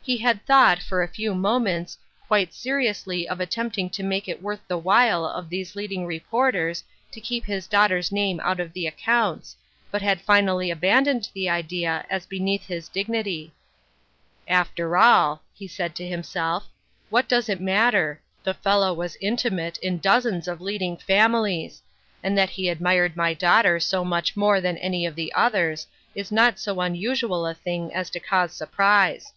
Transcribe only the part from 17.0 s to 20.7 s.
what does it matter? The fellow was intimate in dozens of